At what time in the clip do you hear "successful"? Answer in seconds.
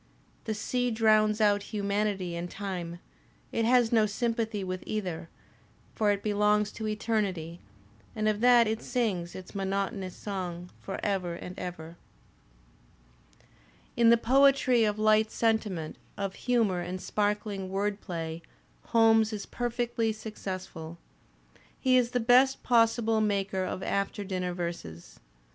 20.11-20.97